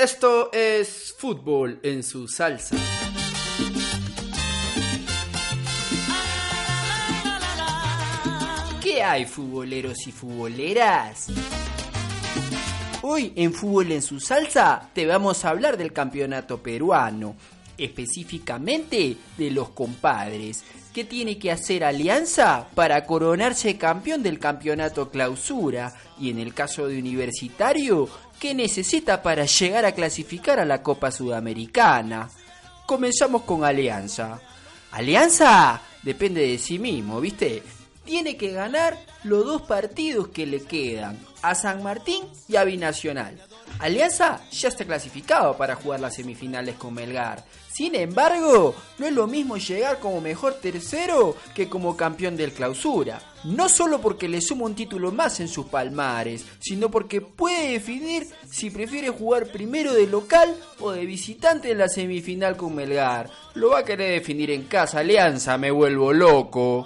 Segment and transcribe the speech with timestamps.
[0.00, 2.76] Esto es fútbol en su salsa.
[8.80, 11.26] ¿Qué hay futboleros y futboleras?
[13.02, 17.34] Hoy en Fútbol en su salsa te vamos a hablar del campeonato peruano,
[17.78, 20.64] específicamente de los compadres.
[20.92, 25.94] ¿Qué tiene que hacer Alianza para coronarse campeón del campeonato clausura?
[26.18, 28.08] Y en el caso de Universitario,
[28.40, 32.28] ¿qué necesita para llegar a clasificar a la Copa Sudamericana?
[32.84, 34.40] Comenzamos con Alianza.
[34.90, 37.62] Alianza depende de sí mismo, ¿viste?
[38.04, 43.38] Tiene que ganar los dos partidos que le quedan, a San Martín y a Binacional.
[43.78, 47.44] Alianza ya está clasificado para jugar las semifinales con Melgar.
[47.72, 53.20] Sin embargo, no es lo mismo llegar como mejor tercero que como campeón del clausura.
[53.44, 58.26] No solo porque le suma un título más en sus palmares, sino porque puede definir
[58.50, 63.30] si prefiere jugar primero de local o de visitante en la semifinal con Melgar.
[63.54, 66.84] Lo va a querer definir en casa, Alianza, me vuelvo loco.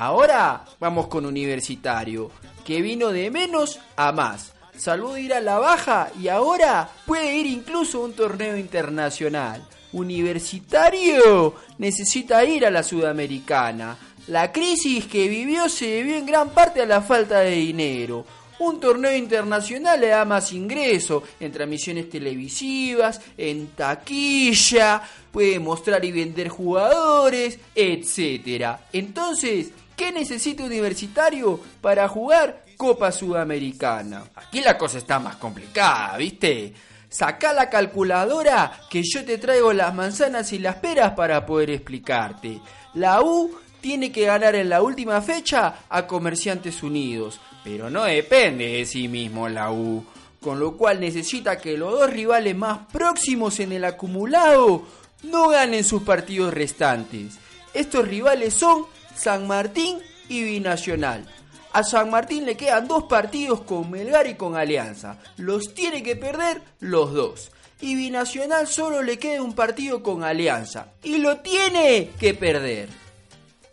[0.00, 2.30] Ahora vamos con Universitario,
[2.64, 4.54] que vino de menos a más.
[4.74, 9.62] Salvó de ir a la baja y ahora puede ir incluso a un torneo internacional.
[9.92, 13.98] Universitario necesita ir a la Sudamericana.
[14.28, 18.24] La crisis que vivió se debió en gran parte a la falta de dinero.
[18.60, 26.12] Un torneo internacional le da más ingreso en transmisiones televisivas, en taquilla, puede mostrar y
[26.12, 28.76] vender jugadores, etc.
[28.92, 34.24] Entonces, ¿qué necesita Universitario para jugar Copa Sudamericana?
[34.34, 36.72] Aquí la cosa está más complicada, ¿viste?
[37.10, 42.62] Saca la calculadora que yo te traigo las manzanas y las peras para poder explicarte.
[42.94, 48.68] La U tiene que ganar en la última fecha a Comerciantes Unidos, pero no depende
[48.68, 50.02] de sí mismo la U,
[50.40, 54.82] con lo cual necesita que los dos rivales más próximos en el acumulado
[55.24, 57.34] no ganen sus partidos restantes.
[57.74, 59.98] Estos rivales son San Martín
[60.28, 61.26] y Binacional.
[61.72, 65.18] A San Martín le quedan dos partidos con Melgar y con Alianza.
[65.36, 67.52] Los tiene que perder los dos.
[67.80, 70.88] Y Binacional solo le queda un partido con Alianza.
[71.02, 72.88] Y lo tiene que perder.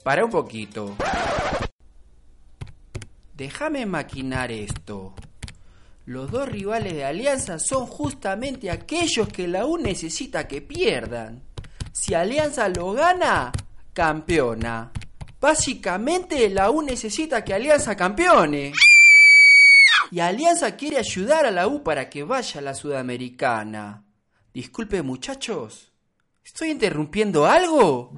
[0.04, 0.96] Para un poquito.
[3.34, 5.14] Déjame maquinar esto.
[6.06, 11.44] Los dos rivales de Alianza son justamente aquellos que la U necesita que pierdan.
[11.92, 13.52] Si Alianza lo gana,
[13.92, 14.92] campeona.
[15.40, 18.74] Básicamente la U necesita que Alianza campeone.
[20.10, 24.04] Y Alianza quiere ayudar a la U para que vaya a la Sudamericana.
[24.52, 25.92] Disculpe muchachos,
[26.44, 28.12] ¿estoy interrumpiendo algo?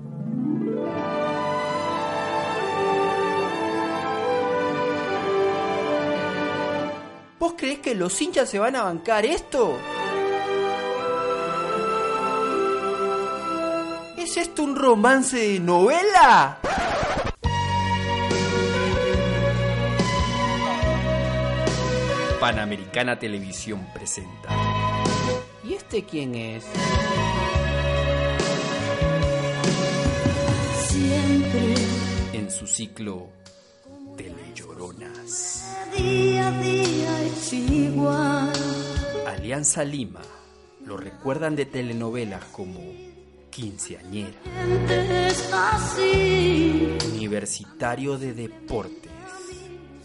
[7.37, 9.77] ¿Vos creés que los hinchas se van a bancar esto?
[14.17, 16.59] ¿Es esto un romance de novela?
[22.39, 24.49] Panamericana Televisión presenta.
[25.63, 26.63] ¿Y este quién es?
[30.87, 31.73] Siempre,
[32.33, 33.29] En su ciclo
[34.17, 35.65] Telelloronas.
[35.97, 38.53] día a día es igual.
[39.27, 40.21] Alianza Lima.
[40.85, 42.79] Lo recuerdan de telenovelas como
[43.49, 44.39] Quinceañera,
[45.27, 46.87] Es así.
[47.13, 49.08] Universitario de Deportes.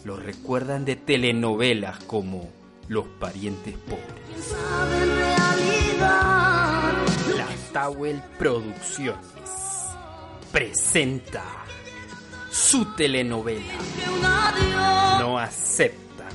[0.04, 2.50] Lo recuerdan de telenovelas como
[2.88, 4.54] Los Parientes Pobres.
[7.34, 9.22] La Tawel Producciones
[10.52, 11.42] presenta
[12.50, 13.72] su telenovela.
[15.20, 16.28] No aceptan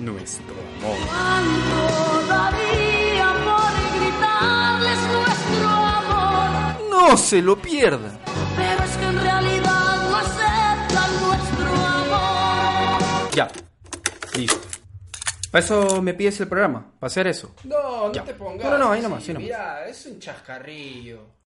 [0.00, 0.98] nuestro amor.
[1.08, 6.90] Cuánto daría por gritarles nuestro amor.
[6.90, 8.18] No se lo pierdan.
[13.38, 13.46] Ya,
[14.36, 14.58] listo.
[15.52, 17.54] Para eso me pides el programa, para hacer eso.
[17.62, 18.24] No, no Ya.
[18.24, 18.64] te pongas.
[18.64, 19.42] No, no, no, ahí así, nomás, ahí nomás.
[19.44, 21.20] Mira, es un chascarrillo.